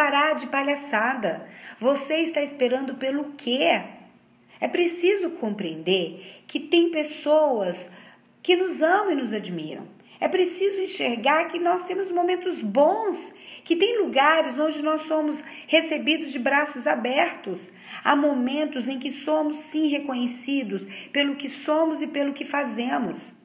parar 0.00 0.34
de 0.34 0.46
palhaçada. 0.46 1.46
Você 1.78 2.14
está 2.20 2.40
esperando 2.40 2.94
pelo 2.94 3.34
quê? 3.36 3.82
É 4.58 4.66
preciso 4.66 5.32
compreender 5.32 6.42
que 6.46 6.58
tem 6.58 6.90
pessoas 6.90 7.90
que 8.42 8.56
nos 8.56 8.80
amam 8.80 9.10
e 9.10 9.16
nos 9.16 9.34
admiram. 9.34 9.86
É 10.18 10.26
preciso 10.26 10.80
enxergar 10.80 11.48
que 11.48 11.58
nós 11.58 11.84
temos 11.84 12.10
momentos 12.10 12.62
bons, 12.62 13.34
que 13.62 13.76
tem 13.76 13.98
lugares 13.98 14.58
onde 14.58 14.82
nós 14.82 15.02
somos 15.02 15.44
recebidos 15.66 16.32
de 16.32 16.38
braços 16.38 16.86
abertos. 16.86 17.70
Há 18.02 18.16
momentos 18.16 18.88
em 18.88 18.98
que 18.98 19.12
somos 19.12 19.58
sim 19.58 19.88
reconhecidos 19.88 20.88
pelo 21.12 21.36
que 21.36 21.50
somos 21.50 22.00
e 22.00 22.06
pelo 22.06 22.32
que 22.32 22.46
fazemos. 22.46 23.39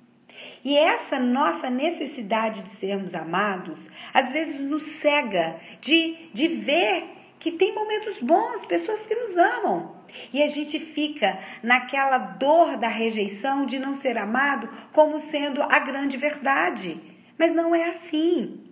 E 0.64 0.78
essa 0.78 1.20
nossa 1.20 1.70
necessidade 1.70 2.64
de 2.64 2.70
sermos 2.70 3.14
amados, 3.16 3.90
às 4.14 4.32
vezes 4.32 4.59
nos 4.62 4.84
cega 4.84 5.58
de, 5.80 6.30
de 6.34 6.48
ver 6.48 7.16
que 7.40 7.52
tem 7.52 7.76
momentos 7.76 8.20
bons, 8.20 8.66
pessoas 8.66 9.06
que 9.06 9.16
nos 9.16 9.38
amam. 9.38 9.95
E 10.34 10.42
a 10.42 10.48
gente 10.48 10.80
fica 10.80 11.38
naquela 11.62 12.18
dor 12.18 12.78
da 12.78 12.88
rejeição 12.88 13.66
de 13.66 13.78
não 13.78 13.94
ser 13.94 14.18
amado 14.18 14.70
como 14.92 15.20
sendo 15.20 15.62
a 15.62 15.80
grande 15.80 16.18
verdade. 16.18 17.00
Mas 17.38 17.54
não 17.54 17.76
é 17.76 17.90
assim. 17.90 18.66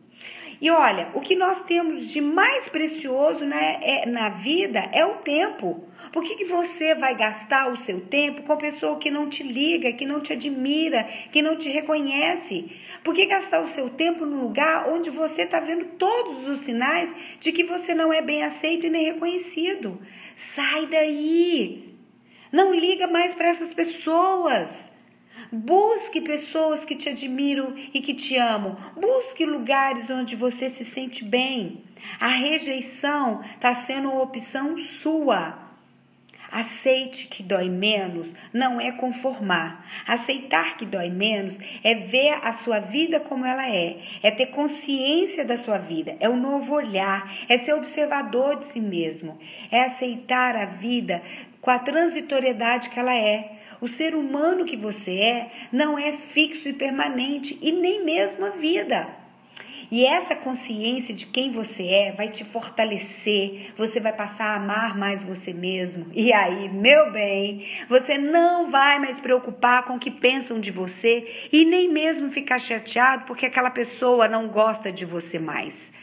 E 0.64 0.72
olha, 0.72 1.10
o 1.14 1.20
que 1.20 1.36
nós 1.36 1.66
temos 1.66 2.08
de 2.08 2.22
mais 2.22 2.70
precioso 2.70 3.44
né, 3.44 3.80
é, 3.82 4.06
na 4.06 4.30
vida 4.30 4.80
é 4.94 5.06
o 5.06 5.16
tempo. 5.16 5.84
Por 6.10 6.24
que, 6.24 6.38
que 6.38 6.46
você 6.46 6.96
vai 6.96 7.14
gastar 7.18 7.70
o 7.70 7.76
seu 7.76 8.00
tempo 8.00 8.44
com 8.44 8.56
pessoa 8.56 8.98
que 8.98 9.12
não 9.12 9.28
te 9.28 9.44
liga, 9.44 9.92
que 9.92 10.06
não 10.06 10.22
te 10.22 10.32
admira, 10.32 11.04
que 11.34 11.42
não 11.42 11.58
te 11.58 11.68
reconhece? 11.68 12.72
Por 13.04 13.14
que 13.14 13.26
gastar 13.26 13.60
o 13.60 13.68
seu 13.68 13.90
tempo 13.90 14.26
num 14.26 14.40
lugar 14.40 14.88
onde 14.88 15.10
você 15.10 15.42
está 15.42 15.60
vendo 15.60 15.84
todos 15.98 16.48
os 16.48 16.62
sinais 16.62 17.14
de 17.42 17.52
que 17.52 17.66
você 17.66 17.94
não 17.94 18.14
é 18.14 18.22
bem 18.22 18.42
aceito 18.42 18.86
e 18.86 18.90
nem 18.90 19.04
reconhecido? 19.04 20.00
Sai 20.34 20.88
daí! 20.88 21.94
Não 22.54 22.74
liga 22.74 23.06
mais 23.06 23.36
para 23.36 23.50
essas 23.50 23.74
pessoas. 23.74 24.93
Busque 25.56 26.20
pessoas 26.20 26.84
que 26.84 26.96
te 26.96 27.10
admiram 27.10 27.76
e 27.94 28.02
que 28.02 28.16
te 28.16 28.36
amam. 28.36 28.76
Busque 29.00 29.46
lugares 29.46 30.10
onde 30.10 30.36
você 30.36 30.68
se 30.68 30.84
sente 30.84 31.24
bem. 31.24 31.84
A 32.20 32.30
rejeição 32.30 33.40
está 33.42 33.76
sendo 33.76 34.10
uma 34.10 34.24
opção 34.24 34.80
sua. 34.80 35.60
Aceite 36.52 37.28
que 37.28 37.44
dói 37.44 37.70
menos 37.70 38.36
não 38.52 38.82
é 38.82 38.92
conformar. 38.92 39.86
Aceitar 40.08 40.76
que 40.76 40.88
dói 40.88 41.12
menos 41.12 41.60
é 41.84 41.94
ver 41.94 42.40
a 42.42 42.52
sua 42.54 42.80
vida 42.80 43.20
como 43.20 43.46
ela 43.46 43.70
é, 43.70 44.00
é 44.24 44.32
ter 44.32 44.48
consciência 44.48 45.46
da 45.46 45.58
sua 45.58 45.78
vida, 45.78 46.16
é 46.20 46.30
um 46.30 46.40
novo 46.40 46.74
olhar, 46.74 47.32
é 47.48 47.58
ser 47.58 47.74
observador 47.74 48.58
de 48.58 48.66
si 48.66 48.80
mesmo, 48.80 49.40
é 49.72 49.82
aceitar 49.82 50.56
a 50.56 50.66
vida 50.66 51.22
com 51.64 51.72
a 51.72 51.80
transitoriedade 51.80 52.90
que 52.90 53.00
ela 53.00 53.16
é. 53.16 53.54
O 53.80 53.88
ser 53.88 54.16
humano 54.16 54.66
que 54.66 54.76
você 54.76 55.18
é 55.18 55.50
não 55.72 55.98
é 55.98 56.12
fixo 56.12 56.68
e 56.68 56.74
permanente 56.74 57.58
e 57.62 57.72
nem 57.72 58.04
mesmo 58.04 58.46
a 58.46 58.50
vida. 58.50 59.08
E 59.90 60.06
essa 60.06 60.36
consciência 60.36 61.14
de 61.14 61.26
quem 61.26 61.52
você 61.52 61.88
é 61.88 62.12
vai 62.12 62.28
te 62.28 62.44
fortalecer, 62.44 63.72
você 63.78 64.02
vai 64.02 64.12
passar 64.12 64.48
a 64.48 64.56
amar 64.56 64.98
mais 64.98 65.24
você 65.24 65.54
mesmo. 65.54 66.08
E 66.14 66.34
aí, 66.34 66.68
meu 66.68 67.12
bem, 67.14 67.66
você 67.88 68.18
não 68.18 68.70
vai 68.70 69.00
mais 69.00 69.22
preocupar 69.22 69.84
com 69.84 69.94
o 69.94 70.00
que 70.00 70.12
pensam 70.12 70.60
de 70.60 70.70
você 70.70 71.48
e 71.50 71.64
nem 71.64 71.88
mesmo 71.88 72.30
ficar 72.30 72.60
chateado 72.60 73.24
porque 73.26 73.46
aquela 73.46 73.72
pessoa 73.72 74.28
não 74.28 74.50
gosta 74.50 74.92
de 74.92 75.06
você 75.06 75.40
mais. 75.40 75.94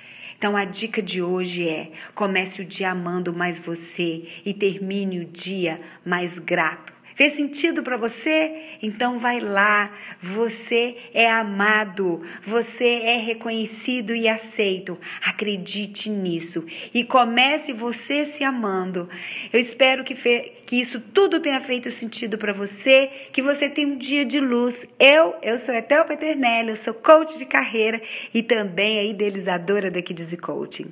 Então 0.40 0.56
a 0.56 0.64
dica 0.64 1.02
de 1.02 1.20
hoje 1.20 1.68
é: 1.68 1.92
comece 2.14 2.62
o 2.62 2.64
dia 2.64 2.92
amando 2.92 3.30
mais 3.30 3.60
você 3.60 4.24
e 4.42 4.54
termine 4.54 5.20
o 5.20 5.24
dia 5.26 5.78
mais 6.02 6.38
grato. 6.38 6.94
Fez 7.20 7.34
sentido 7.34 7.82
para 7.82 7.98
você? 7.98 8.78
Então 8.80 9.18
vai 9.18 9.40
lá. 9.40 9.94
Você 10.22 10.96
é 11.12 11.30
amado, 11.30 12.22
você 12.42 13.02
é 13.02 13.18
reconhecido 13.18 14.14
e 14.14 14.26
aceito. 14.26 14.98
Acredite 15.22 16.08
nisso 16.08 16.64
e 16.94 17.04
comece 17.04 17.74
você 17.74 18.24
se 18.24 18.42
amando. 18.42 19.06
Eu 19.52 19.60
espero 19.60 20.02
que, 20.02 20.14
que 20.14 20.76
isso 20.76 20.98
tudo 20.98 21.40
tenha 21.40 21.60
feito 21.60 21.90
sentido 21.90 22.38
para 22.38 22.54
você, 22.54 23.10
que 23.30 23.42
você 23.42 23.68
tenha 23.68 23.88
um 23.88 23.98
dia 23.98 24.24
de 24.24 24.40
luz. 24.40 24.86
Eu, 24.98 25.34
eu 25.42 25.58
sou 25.58 25.74
Etel 25.74 26.06
Peternelli, 26.06 26.70
eu 26.70 26.76
sou 26.76 26.94
coach 26.94 27.36
de 27.36 27.44
carreira 27.44 28.00
e 28.32 28.42
também 28.42 28.98
a 28.98 29.04
idealizadora 29.04 29.90
da 29.90 30.00
Kids 30.00 30.34
Coaching. 30.40 30.90